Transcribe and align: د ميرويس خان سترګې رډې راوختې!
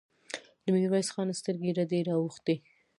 د 0.63 0.65
ميرويس 0.73 1.09
خان 1.13 1.29
سترګې 1.39 1.71
رډې 1.77 1.99
راوختې! 2.07 2.55